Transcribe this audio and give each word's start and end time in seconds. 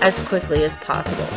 as 0.00 0.18
quickly 0.20 0.64
as 0.64 0.76
possible. 0.76 1.28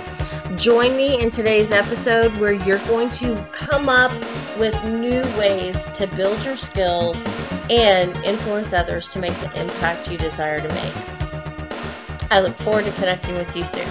Join 0.55 0.95
me 0.95 1.19
in 1.19 1.29
today's 1.29 1.71
episode 1.71 2.31
where 2.37 2.53
you're 2.53 2.85
going 2.87 3.09
to 3.11 3.35
come 3.51 3.89
up 3.89 4.11
with 4.57 4.81
new 4.85 5.21
ways 5.37 5.87
to 5.93 6.07
build 6.07 6.45
your 6.45 6.55
skills 6.55 7.23
and 7.69 8.15
influence 8.23 8.71
others 8.71 9.09
to 9.09 9.19
make 9.19 9.33
the 9.39 9.59
impact 9.59 10.09
you 10.09 10.17
desire 10.17 10.59
to 10.59 10.67
make. 10.69 10.93
I 12.31 12.39
look 12.41 12.55
forward 12.55 12.85
to 12.85 12.91
connecting 12.93 13.35
with 13.35 13.55
you 13.55 13.63
soon. 13.63 13.89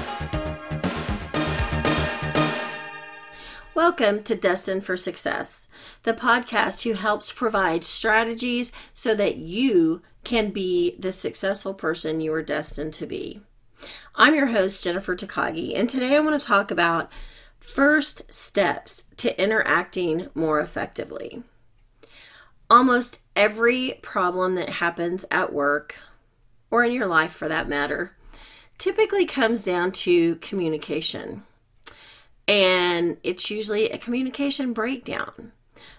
Welcome 3.74 4.22
to 4.24 4.36
Destined 4.36 4.84
for 4.84 4.96
Success, 4.96 5.66
the 6.04 6.12
podcast 6.12 6.84
who 6.84 6.92
helps 6.92 7.32
provide 7.32 7.84
strategies 7.84 8.70
so 8.94 9.14
that 9.14 9.36
you 9.36 10.02
can 10.24 10.50
be 10.50 10.94
the 10.98 11.10
successful 11.10 11.74
person 11.74 12.20
you 12.20 12.32
are 12.32 12.42
destined 12.42 12.94
to 12.94 13.06
be. 13.06 13.40
I'm 14.14 14.34
your 14.34 14.46
host, 14.46 14.84
Jennifer 14.84 15.16
Takagi, 15.16 15.78
and 15.78 15.88
today 15.88 16.16
I 16.16 16.20
want 16.20 16.40
to 16.40 16.46
talk 16.46 16.70
about 16.70 17.10
first 17.58 18.32
steps 18.32 19.04
to 19.18 19.42
interacting 19.42 20.28
more 20.34 20.60
effectively. 20.60 21.42
Almost 22.68 23.20
every 23.36 23.98
problem 24.02 24.54
that 24.56 24.68
happens 24.68 25.24
at 25.30 25.52
work, 25.52 25.96
or 26.70 26.84
in 26.84 26.92
your 26.92 27.06
life 27.06 27.32
for 27.32 27.48
that 27.48 27.68
matter, 27.68 28.16
typically 28.78 29.26
comes 29.26 29.62
down 29.62 29.92
to 29.92 30.36
communication 30.36 31.44
and 32.48 33.16
it's 33.22 33.50
usually 33.50 33.90
a 33.90 33.98
communication 33.98 34.72
breakdown. 34.72 35.52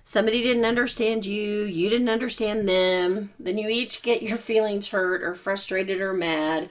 Somebody 0.03 0.41
didn't 0.41 0.65
understand 0.65 1.25
you, 1.25 1.63
you 1.63 1.89
didn't 1.89 2.09
understand 2.09 2.67
them, 2.67 3.31
then 3.39 3.57
you 3.57 3.69
each 3.69 4.03
get 4.03 4.21
your 4.21 4.37
feelings 4.37 4.89
hurt 4.89 5.23
or 5.23 5.35
frustrated 5.35 6.01
or 6.01 6.13
mad, 6.13 6.69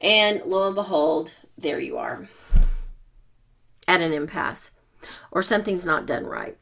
and 0.00 0.42
lo 0.44 0.66
and 0.66 0.74
behold, 0.74 1.34
there 1.56 1.80
you 1.80 1.98
are 1.98 2.28
at 3.86 4.00
an 4.00 4.12
impasse 4.12 4.72
or 5.30 5.42
something's 5.42 5.84
not 5.84 6.06
done 6.06 6.24
right. 6.24 6.56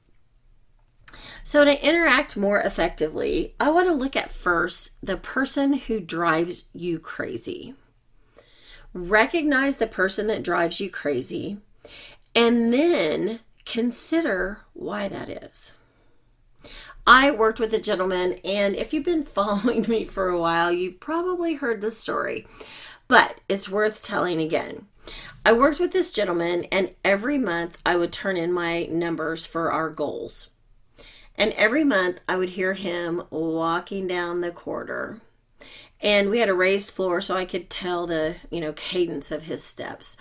So, 1.45 1.65
to 1.65 1.87
interact 1.87 2.37
more 2.37 2.61
effectively, 2.61 3.55
I 3.59 3.71
want 3.71 3.89
to 3.89 3.95
look 3.95 4.17
at 4.17 4.31
first 4.31 4.91
the 5.03 5.17
person 5.17 5.73
who 5.75 6.01
drives 6.01 6.67
you 6.75 6.99
crazy. 6.99 7.75
Recognize 8.93 9.79
the 9.79 9.87
person 9.87 10.27
that 10.27 10.43
drives 10.43 10.81
you 10.81 10.91
crazy 10.91 11.59
and 12.35 12.73
then 12.73 13.41
consider 13.65 14.61
why 14.75 15.09
that 15.09 15.29
is. 15.29 15.73
I 17.07 17.31
worked 17.31 17.59
with 17.59 17.73
a 17.73 17.81
gentleman, 17.81 18.39
and 18.45 18.77
if 18.77 18.93
you've 18.93 19.05
been 19.05 19.25
following 19.39 19.87
me 19.89 20.05
for 20.05 20.29
a 20.29 20.39
while, 20.39 20.71
you've 20.71 21.01
probably 21.01 21.55
heard 21.55 21.81
the 21.81 21.91
story, 21.91 22.47
but 23.09 23.41
it's 23.49 23.69
worth 23.69 24.03
telling 24.03 24.41
again. 24.41 24.87
I 25.45 25.53
worked 25.53 25.81
with 25.81 25.93
this 25.93 26.13
gentleman, 26.13 26.65
and 26.71 26.95
every 27.05 27.39
month 27.39 27.79
I 27.85 27.97
would 27.97 28.13
turn 28.13 28.37
in 28.37 28.53
my 28.53 28.85
numbers 28.85 29.47
for 29.47 29.73
our 29.73 29.89
goals. 29.89 30.51
And 31.35 31.53
every 31.53 31.85
month 31.85 32.21
I 32.29 32.37
would 32.37 32.51
hear 32.51 32.75
him 32.75 33.23
walking 33.31 34.07
down 34.07 34.41
the 34.41 34.51
corridor. 34.51 35.23
And 36.01 36.31
we 36.31 36.41
had 36.41 36.49
a 36.49 36.55
raised 36.55 36.91
floor 36.91 37.21
so 37.21 37.37
I 37.37 37.45
could 37.45 37.71
tell 37.71 38.07
the, 38.07 38.37
you 38.51 38.61
know, 38.61 38.73
cadence 38.73 39.31
of 39.31 39.43
his 39.43 39.65
steps. 39.65 40.17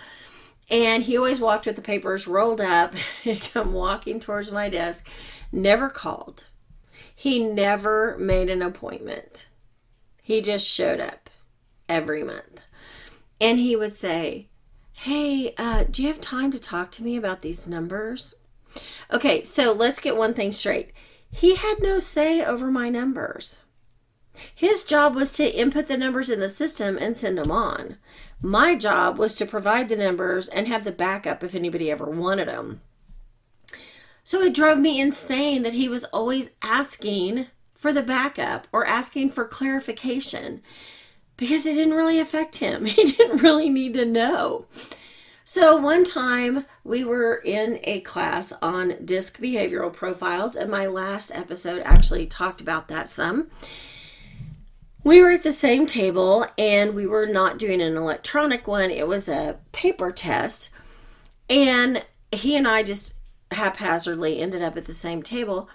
And 0.70 1.02
he 1.02 1.16
always 1.16 1.40
walked 1.40 1.66
with 1.66 1.76
the 1.76 1.82
papers 1.82 2.26
rolled 2.26 2.60
up 2.60 2.94
and 3.24 3.40
come 3.52 3.72
walking 3.72 4.20
towards 4.20 4.50
my 4.50 4.68
desk. 4.68 5.08
Never 5.52 5.88
called. 5.88 6.46
He 7.14 7.42
never 7.42 8.16
made 8.18 8.48
an 8.48 8.62
appointment. 8.62 9.48
He 10.22 10.40
just 10.40 10.68
showed 10.68 11.00
up 11.00 11.30
every 11.88 12.22
month. 12.22 12.60
And 13.40 13.58
he 13.58 13.76
would 13.76 13.94
say, 13.94 14.48
Hey, 14.92 15.54
uh, 15.56 15.84
do 15.88 16.02
you 16.02 16.08
have 16.08 16.20
time 16.20 16.50
to 16.50 16.58
talk 16.58 16.90
to 16.92 17.04
me 17.04 17.16
about 17.16 17.42
these 17.42 17.68
numbers? 17.68 18.34
Okay, 19.12 19.44
so 19.44 19.72
let's 19.72 20.00
get 20.00 20.16
one 20.16 20.34
thing 20.34 20.50
straight. 20.52 20.90
He 21.30 21.54
had 21.54 21.76
no 21.80 21.98
say 21.98 22.44
over 22.44 22.70
my 22.70 22.88
numbers. 22.88 23.58
His 24.54 24.84
job 24.84 25.14
was 25.14 25.32
to 25.32 25.56
input 25.56 25.88
the 25.88 25.96
numbers 25.96 26.30
in 26.30 26.40
the 26.40 26.48
system 26.48 26.98
and 27.00 27.16
send 27.16 27.38
them 27.38 27.50
on. 27.50 27.98
My 28.40 28.74
job 28.74 29.18
was 29.18 29.34
to 29.36 29.46
provide 29.46 29.88
the 29.88 29.96
numbers 29.96 30.48
and 30.48 30.68
have 30.68 30.84
the 30.84 30.92
backup 30.92 31.42
if 31.42 31.54
anybody 31.54 31.90
ever 31.90 32.06
wanted 32.06 32.48
them. 32.48 32.80
So 34.22 34.42
it 34.42 34.54
drove 34.54 34.78
me 34.78 35.00
insane 35.00 35.62
that 35.62 35.74
he 35.74 35.88
was 35.88 36.04
always 36.06 36.56
asking 36.62 37.46
for 37.74 37.92
the 37.92 38.02
backup 38.02 38.68
or 38.72 38.84
asking 38.84 39.30
for 39.30 39.44
clarification 39.44 40.62
because 41.38 41.64
it 41.64 41.74
didn't 41.74 41.94
really 41.94 42.20
affect 42.20 42.58
him. 42.58 42.84
He 42.98 43.04
didn't 43.04 43.38
really 43.38 43.70
need 43.70 43.94
to 43.94 44.04
know. 44.04 44.66
So 45.44 45.78
one 45.78 46.04
time 46.04 46.66
we 46.84 47.02
were 47.02 47.36
in 47.36 47.80
a 47.84 48.00
class 48.00 48.52
on 48.60 49.02
disc 49.02 49.40
behavioral 49.40 49.90
profiles, 49.90 50.54
and 50.54 50.70
my 50.70 50.84
last 50.84 51.30
episode 51.34 51.80
actually 51.86 52.26
talked 52.26 52.60
about 52.60 52.88
that 52.88 53.08
some 53.08 53.48
we 55.08 55.22
were 55.22 55.30
at 55.30 55.42
the 55.42 55.52
same 55.52 55.86
table 55.86 56.44
and 56.58 56.94
we 56.94 57.06
were 57.06 57.26
not 57.26 57.58
doing 57.58 57.80
an 57.80 57.96
electronic 57.96 58.66
one, 58.66 58.90
it 58.90 59.08
was 59.08 59.26
a 59.26 59.56
paper 59.72 60.12
test. 60.12 60.70
And 61.48 62.04
he 62.30 62.56
and 62.56 62.68
I 62.68 62.82
just 62.82 63.14
haphazardly 63.50 64.38
ended 64.38 64.60
up 64.60 64.76
at 64.76 64.84
the 64.84 64.92
same 64.92 65.22
table. 65.22 65.68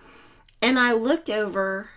And 0.62 0.78
I 0.78 0.94
looked 0.94 1.32
over, 1.32 1.90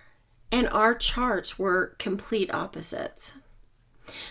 and 0.51 0.67
our 0.69 0.95
charts 0.95 1.59
were 1.59 1.95
complete 1.99 2.51
opposites. 2.53 3.37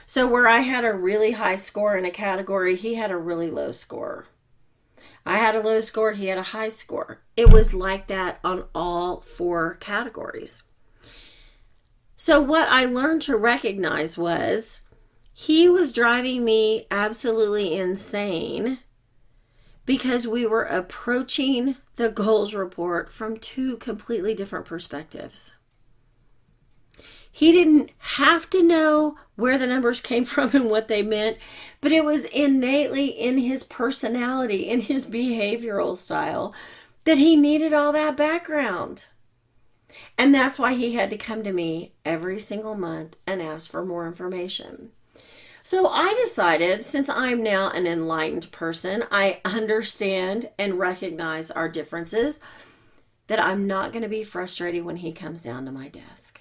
So, 0.06 0.26
where 0.26 0.48
I 0.48 0.60
had 0.60 0.84
a 0.84 0.94
really 0.94 1.32
high 1.32 1.56
score 1.56 1.96
in 1.96 2.04
a 2.04 2.10
category, 2.10 2.76
he 2.76 2.94
had 2.94 3.10
a 3.10 3.16
really 3.16 3.50
low 3.50 3.72
score. 3.72 4.26
I 5.24 5.38
had 5.38 5.54
a 5.54 5.60
low 5.60 5.80
score, 5.80 6.12
he 6.12 6.26
had 6.26 6.38
a 6.38 6.42
high 6.42 6.68
score. 6.68 7.20
It 7.36 7.50
was 7.50 7.74
like 7.74 8.06
that 8.06 8.38
on 8.44 8.64
all 8.74 9.20
four 9.20 9.74
categories. 9.74 10.62
So, 12.16 12.40
what 12.40 12.68
I 12.68 12.86
learned 12.86 13.22
to 13.22 13.36
recognize 13.36 14.16
was 14.16 14.82
he 15.32 15.68
was 15.68 15.92
driving 15.92 16.44
me 16.44 16.86
absolutely 16.90 17.74
insane 17.74 18.78
because 19.84 20.26
we 20.26 20.46
were 20.46 20.64
approaching 20.64 21.76
the 21.96 22.08
goals 22.08 22.54
report 22.54 23.12
from 23.12 23.36
two 23.36 23.76
completely 23.76 24.34
different 24.34 24.64
perspectives. 24.64 25.56
He 27.30 27.52
didn't 27.52 27.90
have 27.98 28.48
to 28.50 28.62
know 28.62 29.18
where 29.36 29.56
the 29.56 29.66
numbers 29.66 30.00
came 30.00 30.24
from 30.26 30.50
and 30.52 30.68
what 30.68 30.88
they 30.88 31.02
meant, 31.02 31.38
but 31.80 31.92
it 31.92 32.04
was 32.04 32.24
innately 32.26 33.06
in 33.06 33.38
his 33.38 33.62
personality, 33.62 34.68
in 34.68 34.80
his 34.80 35.06
behavioral 35.06 35.96
style, 35.96 36.52
that 37.04 37.18
he 37.18 37.36
needed 37.36 37.72
all 37.72 37.92
that 37.92 38.16
background. 38.16 39.06
And 40.18 40.34
that's 40.34 40.58
why 40.58 40.74
he 40.74 40.94
had 40.94 41.10
to 41.10 41.16
come 41.16 41.42
to 41.44 41.52
me 41.52 41.92
every 42.04 42.38
single 42.38 42.74
month 42.74 43.16
and 43.26 43.40
ask 43.40 43.70
for 43.70 43.84
more 43.84 44.06
information. 44.06 44.90
So 45.62 45.88
I 45.88 46.14
decided, 46.22 46.84
since 46.84 47.08
I'm 47.08 47.42
now 47.42 47.70
an 47.70 47.86
enlightened 47.86 48.52
person, 48.52 49.04
I 49.10 49.40
understand 49.44 50.50
and 50.58 50.78
recognize 50.78 51.50
our 51.50 51.68
differences, 51.68 52.40
that 53.26 53.42
I'm 53.42 53.66
not 53.66 53.92
going 53.92 54.04
to 54.04 54.08
be 54.08 54.22
frustrated 54.22 54.84
when 54.84 54.96
he 54.96 55.12
comes 55.12 55.42
down 55.42 55.64
to 55.64 55.72
my 55.72 55.88
desk. 55.88 56.40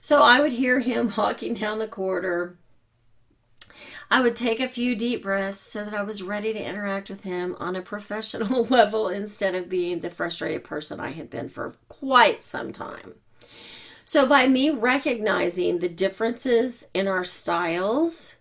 So 0.00 0.22
I 0.22 0.40
would 0.40 0.52
hear 0.54 0.80
him 0.80 1.12
walking 1.16 1.54
down 1.54 1.78
the 1.78 1.88
corridor 1.88 2.58
I 4.10 4.22
would 4.22 4.36
take 4.36 4.58
a 4.58 4.68
few 4.68 4.96
deep 4.96 5.22
breaths 5.22 5.60
so 5.60 5.84
that 5.84 5.92
I 5.92 6.02
was 6.02 6.22
ready 6.22 6.52
to 6.52 6.64
interact 6.64 7.10
with 7.10 7.24
him 7.24 7.56
on 7.58 7.76
a 7.76 7.82
professional 7.82 8.64
level 8.70 9.08
instead 9.08 9.54
of 9.54 9.68
being 9.68 10.00
the 10.00 10.10
frustrated 10.10 10.64
person 10.64 11.00
I 11.00 11.10
had 11.10 11.28
been 11.28 11.48
for 11.48 11.74
quite 11.88 12.42
some 12.42 12.72
time. 12.72 13.14
So, 14.04 14.26
by 14.26 14.46
me 14.46 14.70
recognizing 14.70 15.80
the 15.80 15.88
differences 15.88 16.88
in 16.94 17.06
our 17.06 17.24
styles, 17.24 18.36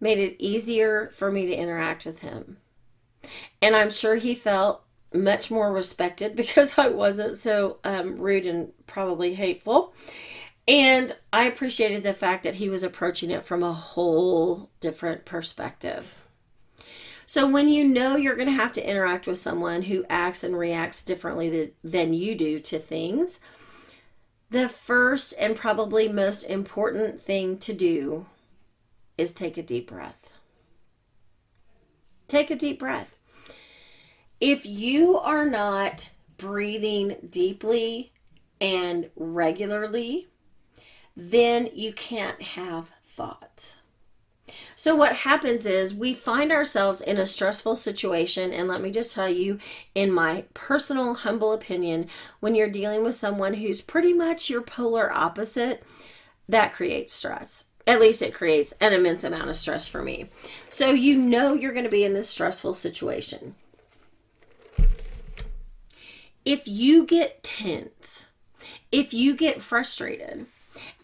made 0.00 0.18
it 0.18 0.36
easier 0.38 1.10
for 1.12 1.30
me 1.30 1.44
to 1.44 1.54
interact 1.54 2.06
with 2.06 2.20
him. 2.20 2.56
And 3.60 3.76
I'm 3.76 3.90
sure 3.90 4.16
he 4.16 4.34
felt 4.34 4.82
much 5.12 5.50
more 5.50 5.70
respected 5.70 6.34
because 6.36 6.78
I 6.78 6.88
wasn't 6.88 7.36
so 7.36 7.80
um, 7.84 8.16
rude 8.16 8.46
and 8.46 8.72
probably 8.86 9.34
hateful. 9.34 9.92
And 10.68 11.16
I 11.32 11.44
appreciated 11.44 12.02
the 12.02 12.14
fact 12.14 12.44
that 12.44 12.56
he 12.56 12.68
was 12.68 12.82
approaching 12.82 13.30
it 13.30 13.44
from 13.44 13.62
a 13.62 13.72
whole 13.72 14.70
different 14.80 15.24
perspective. 15.24 16.16
So, 17.26 17.48
when 17.48 17.68
you 17.68 17.84
know 17.84 18.16
you're 18.16 18.36
going 18.36 18.48
to 18.48 18.52
have 18.52 18.72
to 18.74 18.88
interact 18.88 19.26
with 19.26 19.38
someone 19.38 19.82
who 19.82 20.04
acts 20.08 20.44
and 20.44 20.56
reacts 20.56 21.02
differently 21.02 21.72
than 21.82 22.14
you 22.14 22.34
do 22.34 22.60
to 22.60 22.78
things, 22.78 23.40
the 24.50 24.68
first 24.68 25.32
and 25.38 25.56
probably 25.56 26.08
most 26.08 26.42
important 26.42 27.22
thing 27.22 27.56
to 27.58 27.72
do 27.72 28.26
is 29.16 29.32
take 29.32 29.56
a 29.56 29.62
deep 29.62 29.88
breath. 29.88 30.32
Take 32.28 32.50
a 32.50 32.56
deep 32.56 32.78
breath. 32.78 33.18
If 34.40 34.66
you 34.66 35.18
are 35.18 35.46
not 35.46 36.10
breathing 36.36 37.28
deeply 37.30 38.12
and 38.60 39.08
regularly, 39.16 40.28
then 41.16 41.68
you 41.72 41.92
can't 41.92 42.40
have 42.42 42.90
thoughts. 43.04 43.76
So, 44.74 44.96
what 44.96 45.16
happens 45.16 45.66
is 45.66 45.94
we 45.94 46.14
find 46.14 46.50
ourselves 46.50 47.00
in 47.00 47.18
a 47.18 47.26
stressful 47.26 47.76
situation. 47.76 48.52
And 48.52 48.68
let 48.68 48.80
me 48.80 48.90
just 48.90 49.14
tell 49.14 49.28
you, 49.28 49.58
in 49.94 50.10
my 50.10 50.44
personal, 50.54 51.14
humble 51.14 51.52
opinion, 51.52 52.08
when 52.40 52.54
you're 52.54 52.68
dealing 52.68 53.02
with 53.02 53.14
someone 53.14 53.54
who's 53.54 53.80
pretty 53.80 54.12
much 54.12 54.50
your 54.50 54.62
polar 54.62 55.12
opposite, 55.12 55.84
that 56.48 56.74
creates 56.74 57.12
stress. 57.12 57.70
At 57.86 58.00
least 58.00 58.22
it 58.22 58.34
creates 58.34 58.72
an 58.80 58.92
immense 58.92 59.24
amount 59.24 59.48
of 59.48 59.56
stress 59.56 59.88
for 59.88 60.02
me. 60.02 60.30
So, 60.68 60.90
you 60.90 61.16
know, 61.16 61.54
you're 61.54 61.72
going 61.72 61.84
to 61.84 61.90
be 61.90 62.04
in 62.04 62.14
this 62.14 62.28
stressful 62.28 62.74
situation. 62.74 63.54
If 66.44 66.66
you 66.66 67.06
get 67.06 67.42
tense, 67.42 68.26
if 68.90 69.14
you 69.14 69.36
get 69.36 69.62
frustrated, 69.62 70.46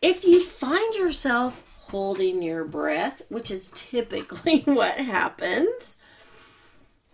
if 0.01 0.25
you 0.25 0.45
find 0.45 0.95
yourself 0.95 1.79
holding 1.89 2.43
your 2.43 2.65
breath, 2.65 3.23
which 3.29 3.51
is 3.51 3.71
typically 3.75 4.61
what 4.65 4.95
happens, 4.95 6.01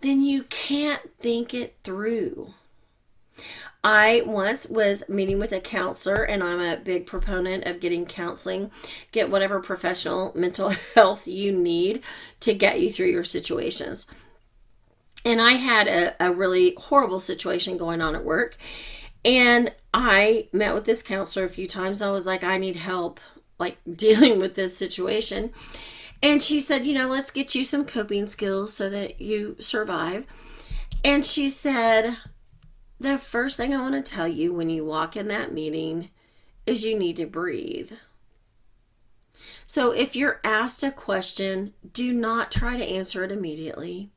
then 0.01 0.21
you 0.21 0.43
can't 0.43 1.01
think 1.19 1.53
it 1.53 1.77
through. 1.83 2.53
I 3.83 4.23
once 4.25 4.67
was 4.67 5.07
meeting 5.09 5.37
with 5.37 5.51
a 5.51 5.59
counselor, 5.59 6.23
and 6.23 6.43
I'm 6.43 6.59
a 6.59 6.77
big 6.77 7.05
proponent 7.05 7.65
of 7.65 7.79
getting 7.79 8.05
counseling. 8.05 8.71
Get 9.11 9.29
whatever 9.29 9.59
professional 9.59 10.31
mental 10.35 10.69
health 10.95 11.27
you 11.27 11.51
need 11.51 12.01
to 12.39 12.53
get 12.53 12.81
you 12.81 12.91
through 12.91 13.09
your 13.09 13.23
situations. 13.23 14.07
And 15.23 15.41
I 15.41 15.53
had 15.53 15.87
a, 15.87 16.15
a 16.23 16.31
really 16.31 16.75
horrible 16.77 17.19
situation 17.19 17.77
going 17.77 18.01
on 18.01 18.15
at 18.15 18.23
work. 18.23 18.57
And 19.25 19.73
I 19.91 20.47
met 20.53 20.75
with 20.75 20.85
this 20.85 21.01
counselor 21.01 21.45
a 21.45 21.49
few 21.49 21.67
times. 21.67 22.01
I 22.01 22.11
was 22.11 22.27
like, 22.27 22.43
I 22.43 22.57
need 22.59 22.75
help 22.75 23.19
like 23.57 23.79
dealing 23.95 24.39
with 24.39 24.55
this 24.55 24.77
situation. 24.77 25.51
And 26.21 26.41
she 26.41 26.59
said, 26.59 26.85
you 26.85 26.93
know, 26.93 27.09
let's 27.09 27.31
get 27.31 27.55
you 27.55 27.63
some 27.63 27.85
coping 27.85 28.27
skills 28.27 28.71
so 28.71 28.89
that 28.89 29.19
you 29.19 29.57
survive. 29.59 30.25
And 31.03 31.25
she 31.25 31.49
said, 31.49 32.17
the 32.99 33.17
first 33.17 33.57
thing 33.57 33.73
I 33.73 33.81
want 33.81 33.93
to 33.93 34.11
tell 34.11 34.27
you 34.27 34.53
when 34.53 34.69
you 34.69 34.85
walk 34.85 35.17
in 35.17 35.27
that 35.27 35.53
meeting 35.53 36.09
is 36.65 36.85
you 36.85 36.97
need 36.97 37.17
to 37.17 37.25
breathe. 37.25 37.91
So 39.67 39.91
if 39.91 40.15
you're 40.15 40.39
asked 40.43 40.83
a 40.83 40.91
question, 40.91 41.73
do 41.91 42.13
not 42.13 42.51
try 42.51 42.77
to 42.77 42.85
answer 42.85 43.23
it 43.23 43.31
immediately. 43.31 44.09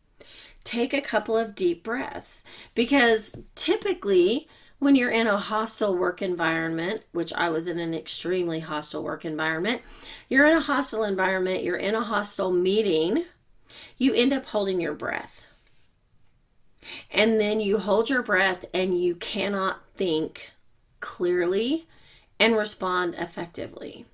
Take 0.64 0.92
a 0.92 1.00
couple 1.00 1.36
of 1.36 1.54
deep 1.54 1.82
breaths 1.82 2.44
because 2.74 3.34
typically 3.54 4.48
when 4.78 4.94
you're 4.94 5.10
in 5.10 5.26
a 5.26 5.38
hostile 5.38 5.96
work 5.96 6.22
environment, 6.22 7.02
which 7.12 7.32
I 7.32 7.48
was 7.48 7.66
in 7.66 7.78
an 7.78 7.94
extremely 7.94 8.60
hostile 8.60 9.02
work 9.02 9.24
environment, 9.24 9.82
you're 10.28 10.46
in 10.46 10.56
a 10.56 10.60
hostile 10.60 11.04
environment, 11.04 11.64
you're 11.64 11.76
in 11.76 11.94
a 11.94 12.02
hostile 12.02 12.52
meeting, 12.52 13.24
you 13.96 14.14
end 14.14 14.32
up 14.32 14.46
holding 14.46 14.80
your 14.80 14.94
breath. 14.94 15.44
And 17.10 17.40
then 17.40 17.60
you 17.60 17.78
hold 17.78 18.08
your 18.08 18.22
breath 18.22 18.64
and 18.72 19.00
you 19.00 19.16
cannot 19.16 19.80
think 19.96 20.52
clearly 21.00 21.86
and 22.38 22.56
respond 22.56 23.14
effectively. 23.16 24.06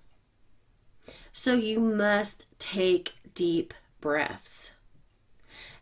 So 1.33 1.55
you 1.55 1.79
must 1.79 2.59
take 2.59 3.13
deep 3.35 3.75
breaths. 4.01 4.71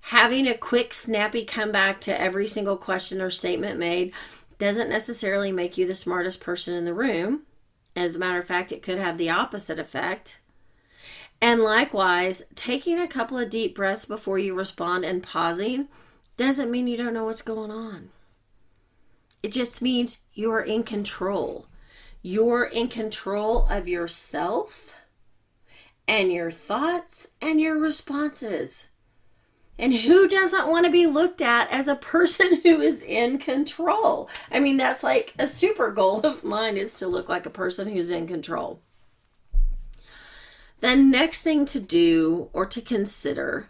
Having 0.07 0.49
a 0.49 0.59
quick, 0.59 0.93
snappy 0.93 1.45
comeback 1.45 2.01
to 2.03 2.21
every 2.21 2.47
single 2.49 2.77
question 2.77 3.23
or 3.23 3.31
statement 3.31 3.79
made 3.79 4.13
doesn't 4.59 4.91
necessarily 4.91 5.53
make 5.53 5.77
you 5.77 5.87
the 5.87 5.95
smartest 5.95 6.41
person 6.41 6.75
in 6.75 6.85
the 6.85 6.95
room. 6.95 7.43
As 7.95 8.17
a 8.17 8.19
matter 8.19 8.39
of 8.39 8.47
fact, 8.47 8.73
it 8.73 8.83
could 8.83 8.99
have 8.99 9.19
the 9.19 9.31
opposite 9.31 9.79
effect. 9.79 10.39
And 11.41 11.61
likewise, 11.61 12.45
taking 12.55 13.01
a 13.01 13.09
couple 13.09 13.37
of 13.37 13.51
deep 13.51 13.75
breaths 13.75 14.05
before 14.05 14.39
you 14.39 14.55
respond 14.55 15.05
and 15.05 15.23
pausing 15.23 15.89
doesn't 16.37 16.71
mean 16.71 16.87
you 16.87 16.97
don't 16.97 17.13
know 17.13 17.25
what's 17.25 17.43
going 17.43 17.71
on. 17.71 18.11
It 19.43 19.51
just 19.51 19.83
means 19.83 20.23
you're 20.33 20.61
in 20.61 20.85
control. 20.85 21.67
You're 22.23 22.65
in 22.65 22.87
control 22.87 23.67
of 23.69 23.89
yourself 23.89 24.95
and 26.07 26.33
your 26.33 26.53
thoughts 26.53 27.31
and 27.41 27.61
your 27.61 27.77
responses. 27.77 28.92
And 29.79 29.95
who 29.95 30.29
doesn't 30.29 30.69
want 30.69 30.87
to 30.87 30.93
be 30.93 31.07
looked 31.07 31.41
at 31.41 31.71
as 31.73 31.89
a 31.89 31.97
person 31.97 32.61
who 32.63 32.81
is 32.81 33.03
in 33.03 33.39
control? 33.39 34.29
I 34.51 34.61
mean, 34.61 34.77
that's 34.77 35.03
like 35.03 35.35
a 35.39 35.47
super 35.47 35.91
goal 35.91 36.21
of 36.21 36.45
mine 36.45 36.77
is 36.77 36.95
to 36.97 37.09
look 37.09 37.29
like 37.29 37.47
a 37.47 37.51
person 37.51 37.89
who's 37.89 38.11
in 38.11 38.27
control. 38.27 38.81
The 40.81 40.97
next 40.97 41.43
thing 41.43 41.65
to 41.67 41.81
do 41.81 42.49
or 42.53 42.67
to 42.67 42.81
consider 42.81 43.69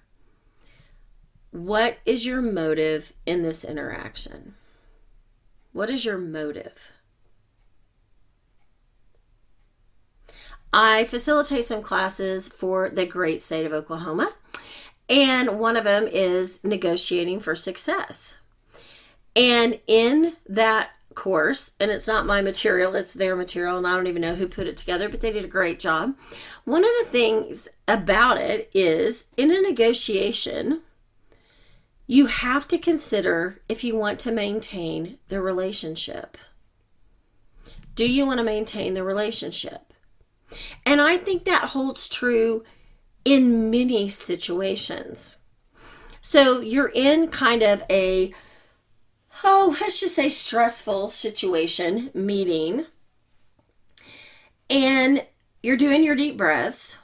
what 1.51 1.99
is 2.07 2.25
your 2.25 2.41
motive 2.41 3.13
in 3.27 3.43
this 3.43 3.63
interaction? 3.63 4.55
What 5.73 5.91
is 5.91 6.07
your 6.07 6.17
motive? 6.17 6.91
I 10.73 11.05
facilitate 11.05 11.67
some 11.67 11.83
classes 11.83 12.49
for 12.49 12.89
the 12.89 13.05
great 13.05 13.43
state 13.43 13.67
of 13.67 13.75
Oklahoma 13.75 14.33
and 15.13 15.59
one 15.59 15.77
of 15.77 15.85
them 15.85 16.09
is 16.11 16.65
negotiating 16.65 17.39
for 17.39 17.55
success. 17.55 18.39
And 19.37 19.79
in 19.87 20.33
that 20.49 20.93
course, 21.15 21.73
and 21.79 21.91
it's 21.91 22.09
not 22.09 22.25
my 22.25 22.41
material, 22.41 22.95
it's 22.95 23.13
their 23.13 23.37
material, 23.37 23.77
and 23.77 23.87
I 23.87 23.95
don't 23.95 24.07
even 24.07 24.23
know 24.23 24.35
who 24.35 24.49
put 24.49 24.67
it 24.67 24.79
together, 24.79 25.11
but 25.11 25.21
they 25.21 25.31
did 25.31 25.45
a 25.45 25.49
great 25.49 25.79
job. 25.79 26.17
One 26.65 26.83
of 26.83 26.91
the 27.03 27.11
things 27.11 27.69
about 27.87 28.39
it 28.39 28.71
is 28.73 29.27
in 29.37 29.51
a 29.51 29.61
negotiation, 29.61 30.81
you 32.07 32.27
have 32.27 32.67
to 32.69 32.79
consider 32.79 33.61
if 33.69 33.85
you 33.85 33.95
want 33.95 34.19
to 34.21 34.33
maintain 34.33 35.19
the 35.29 35.43
relationship. 35.43 36.39
Do 37.95 38.11
you 38.11 38.25
want 38.25 38.39
to 38.39 38.45
maintain 38.45 38.95
the 38.95 39.05
relationship? 39.05 39.93
And 40.87 41.03
I 41.03 41.19
think 41.19 41.45
that 41.45 41.71
holds 41.71 42.09
true 42.09 42.65
in 43.25 43.71
many 43.71 44.09
situations. 44.09 45.37
So 46.21 46.61
you're 46.61 46.93
in 46.95 47.29
kind 47.29 47.63
of 47.63 47.83
a, 47.91 48.33
oh, 49.45 49.77
let's 49.81 50.01
just 50.01 50.15
say 50.15 50.29
stressful 50.29 51.11
situation, 51.11 52.11
meeting, 52.15 52.87
and 54.71 55.27
you're 55.63 55.77
doing 55.77 56.03
your 56.03 56.17
deep 56.17 56.37
breaths. 56.37 56.99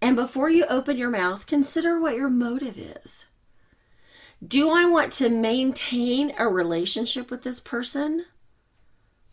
And 0.00 0.16
before 0.16 0.48
you 0.48 0.64
open 0.66 0.96
your 0.96 1.10
mouth, 1.10 1.46
consider 1.46 2.00
what 2.00 2.16
your 2.16 2.28
motive 2.28 2.78
is. 2.78 3.26
Do 4.46 4.70
I 4.70 4.84
want 4.84 5.12
to 5.14 5.28
maintain 5.28 6.32
a 6.38 6.48
relationship 6.48 7.30
with 7.30 7.42
this 7.42 7.58
person 7.58 8.26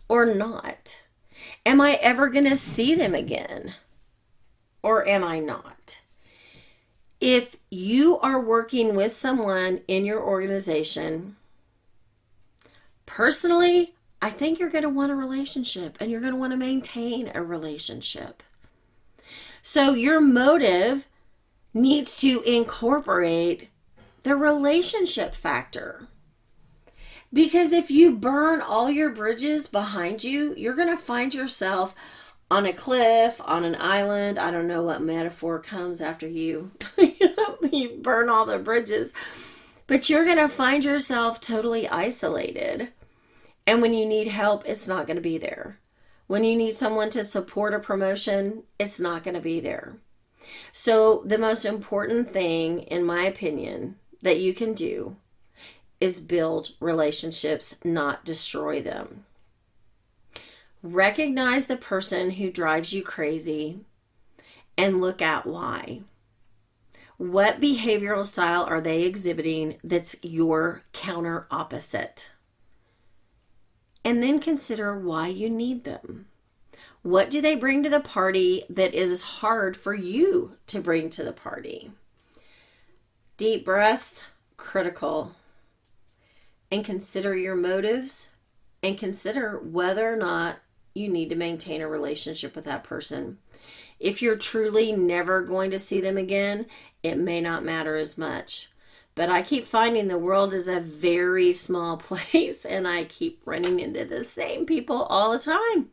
or 0.10 0.26
not? 0.26 1.04
Am 1.66 1.80
I 1.80 2.00
ever 2.02 2.28
going 2.30 2.46
to 2.46 2.56
see 2.56 2.96
them 2.96 3.14
again? 3.14 3.76
Or 4.86 5.08
am 5.08 5.24
I 5.24 5.39
not? 5.39 6.01
If 7.20 7.58
you 7.72 8.20
are 8.20 8.39
working 8.39 8.94
with 8.94 9.12
someone 9.13 9.82
in 9.88 10.06
your 10.06 10.22
organization, 10.22 11.38
personally, 13.08 13.96
I 14.22 14.30
think 14.30 14.60
you're 14.60 14.70
going 14.70 14.84
to 14.84 14.89
want 14.89 15.12
a 15.12 15.15
relationship 15.15 15.98
and 16.00 16.12
you're 16.12 16.22
going 16.22 16.34
to 16.34 16.39
want 16.39 16.54
to 16.54 16.58
maintain 16.58 17.32
a 17.34 17.42
relationship. 17.42 18.44
So 19.63 19.96
your 19.96 20.22
motive 20.22 21.08
needs 21.74 22.20
to 22.22 22.44
incorporate 22.44 23.70
the 24.22 24.36
relationship 24.36 25.34
factor. 25.34 26.08
Because 27.34 27.72
if 27.72 27.89
you 27.89 28.15
burn 28.15 28.62
all 28.62 28.92
your 28.92 29.10
bridges 29.10 29.65
behind 29.65 30.24
you, 30.24 30.54
you're 30.56 30.75
going 30.75 30.96
to 30.96 30.98
find 30.98 31.34
yourself 31.34 31.96
on 32.50 32.66
a 32.66 32.74
cliff, 32.74 33.42
on 33.44 33.64
an 33.64 33.75
island. 33.80 34.38
I 34.38 34.52
don't 34.52 34.68
know 34.68 34.84
what 34.84 35.02
metaphor 35.02 35.60
comes 35.60 36.02
after 36.02 36.28
you 36.28 36.72
you 37.72 37.98
burn 38.02 38.30
all 38.30 38.46
the 38.46 38.60
bridges. 38.60 39.14
But 39.88 40.10
you're 40.10 40.25
going 40.25 40.38
to 40.38 40.48
find 40.48 40.84
yourself 40.84 41.40
totally 41.40 41.88
isolated. 41.88 42.90
And 43.68 43.82
when 43.82 43.94
you 43.94 44.06
need 44.06 44.28
help, 44.28 44.64
it's 44.66 44.88
not 44.88 45.06
going 45.06 45.18
to 45.18 45.22
be 45.22 45.38
there. 45.38 45.80
When 46.28 46.44
you 46.44 46.56
need 46.56 46.74
someone 46.74 47.12
to 47.12 47.24
support 47.24 47.74
a 47.74 47.80
promotion, 47.80 48.64
it's 48.80 49.00
not 49.00 49.24
going 49.24 49.36
to 49.36 49.42
be 49.42 49.60
there. 49.60 49.98
So, 50.72 51.24
the 51.25 51.38
most 51.38 51.66
important 51.66 52.32
thing, 52.32 52.80
in 52.82 53.04
my 53.04 53.24
opinion, 53.24 53.96
that 54.22 54.40
you 54.40 54.54
can 54.54 54.74
do 54.74 55.18
is 56.00 56.20
build 56.20 56.70
relationships, 56.80 57.78
not 57.84 58.25
destroy 58.25 58.82
them. 58.82 59.25
Recognize 60.86 61.65
the 61.65 61.77
person 61.77 62.30
who 62.30 62.51
drives 62.51 62.94
you 62.94 63.01
crazy 63.01 63.80
and 64.77 65.01
look 65.01 65.20
at 65.20 65.48
why. 65.48 66.01
What 67.18 67.60
behavioral 67.60 68.24
style 68.24 68.65
are 68.65 68.80
they 68.80 69.01
exhibiting 69.01 69.77
that's 69.84 70.15
your 70.22 70.84
counter 70.94 71.48
opposite? 71.50 72.30
And 74.04 74.22
then 74.22 74.38
consider 74.38 74.96
why 74.96 75.30
you 75.30 75.50
need 75.50 75.86
them. 75.86 76.27
What 77.01 77.32
do 77.32 77.42
they 77.42 77.56
bring 77.56 77.82
to 77.82 77.89
the 77.89 78.00
party 78.00 78.63
that 78.70 78.94
is 78.94 79.24
hard 79.24 79.75
for 79.75 79.96
you 79.96 80.58
to 80.68 80.80
bring 80.80 81.10
to 81.10 81.24
the 81.24 81.34
party? 81.34 81.94
Deep 83.38 83.65
breaths, 83.65 84.27
critical. 84.56 85.32
And 86.72 86.86
consider 86.86 87.36
your 87.36 87.56
motives 87.56 88.36
and 88.84 89.00
consider 89.00 89.58
whether 89.58 90.13
or 90.13 90.15
not 90.15 90.58
you 90.96 91.10
need 91.10 91.30
to 91.30 91.36
maintain 91.36 91.82
a 91.82 91.88
relationship 91.88 92.56
with 92.56 92.66
that 92.66 92.84
person. 92.84 93.38
If 94.00 94.22
you're 94.22 94.38
truly 94.38 94.94
never 94.94 95.42
going 95.42 95.70
to 95.72 95.80
see 95.80 96.02
them 96.02 96.18
again, 96.18 96.66
it 97.04 97.18
may 97.18 97.42
not 97.42 97.64
matter 97.64 97.98
as 97.98 98.18
much. 98.18 98.70
But 99.14 99.30
I 99.30 99.42
keep 99.42 99.66
finding 99.66 100.08
the 100.08 100.18
world 100.18 100.54
is 100.54 100.68
a 100.68 100.80
very 100.80 101.54
small 101.54 101.98
place 101.98 102.66
and 102.66 102.88
I 102.88 103.04
keep 103.04 103.42
running 103.46 103.80
into 103.80 104.06
the 104.06 104.24
same 104.24 104.66
people 104.66 105.04
all 105.04 105.32
the 105.34 105.40
time. 105.40 105.90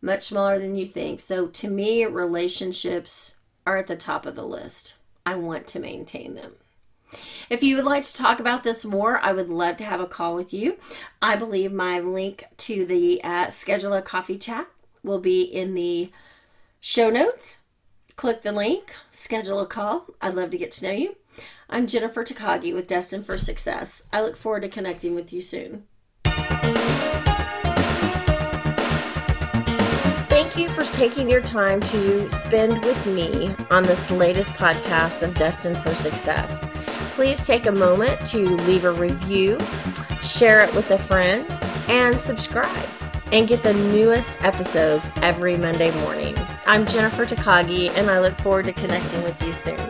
Much 0.00 0.24
smaller 0.24 0.58
than 0.58 0.76
you 0.76 0.86
think. 0.86 1.20
So 1.20 1.48
to 1.48 1.68
me, 1.68 2.04
relationships 2.04 3.34
are 3.66 3.78
at 3.78 3.88
the 3.88 3.96
top 3.96 4.26
of 4.26 4.36
the 4.36 4.46
list. 4.46 4.94
I 5.26 5.34
want 5.34 5.66
to 5.68 5.80
maintain 5.80 6.34
them. 6.34 6.52
If 7.48 7.62
you 7.62 7.76
would 7.76 7.84
like 7.84 8.04
to 8.04 8.14
talk 8.14 8.40
about 8.40 8.64
this 8.64 8.84
more, 8.84 9.18
I 9.18 9.32
would 9.32 9.48
love 9.48 9.76
to 9.78 9.84
have 9.84 10.00
a 10.00 10.06
call 10.06 10.34
with 10.34 10.52
you. 10.52 10.76
I 11.22 11.36
believe 11.36 11.72
my 11.72 12.00
link 12.00 12.44
to 12.58 12.84
the 12.84 13.20
uh, 13.24 13.48
schedule 13.50 13.92
a 13.94 14.02
coffee 14.02 14.38
chat 14.38 14.68
will 15.02 15.20
be 15.20 15.42
in 15.42 15.74
the 15.74 16.10
show 16.80 17.10
notes. 17.10 17.60
Click 18.16 18.42
the 18.42 18.52
link, 18.52 18.94
schedule 19.12 19.60
a 19.60 19.66
call. 19.66 20.06
I'd 20.20 20.34
love 20.34 20.50
to 20.50 20.58
get 20.58 20.72
to 20.72 20.84
know 20.84 20.92
you. 20.92 21.16
I'm 21.70 21.86
Jennifer 21.86 22.24
Takagi 22.24 22.74
with 22.74 22.88
Destined 22.88 23.26
for 23.26 23.38
Success. 23.38 24.06
I 24.12 24.22
look 24.22 24.36
forward 24.36 24.62
to 24.62 24.68
connecting 24.68 25.14
with 25.14 25.32
you 25.32 25.40
soon. 25.40 25.84
Thank 30.28 30.56
you 30.56 30.68
for 30.70 30.84
taking 30.96 31.28
your 31.28 31.40
time 31.40 31.80
to 31.82 32.30
spend 32.30 32.84
with 32.84 33.06
me 33.06 33.54
on 33.70 33.84
this 33.84 34.10
latest 34.10 34.50
podcast 34.52 35.22
of 35.22 35.34
Destined 35.34 35.78
for 35.78 35.94
Success. 35.94 36.64
Please 37.18 37.44
take 37.44 37.66
a 37.66 37.72
moment 37.72 38.24
to 38.28 38.46
leave 38.46 38.84
a 38.84 38.92
review, 38.92 39.58
share 40.22 40.60
it 40.62 40.72
with 40.72 40.88
a 40.92 40.98
friend, 41.00 41.44
and 41.88 42.16
subscribe 42.16 42.88
and 43.32 43.48
get 43.48 43.64
the 43.64 43.74
newest 43.74 44.40
episodes 44.44 45.10
every 45.16 45.56
Monday 45.56 45.90
morning. 46.02 46.36
I'm 46.68 46.86
Jennifer 46.86 47.26
Takagi, 47.26 47.90
and 47.96 48.08
I 48.08 48.20
look 48.20 48.36
forward 48.36 48.66
to 48.66 48.72
connecting 48.72 49.20
with 49.24 49.42
you 49.42 49.52
soon. 49.52 49.80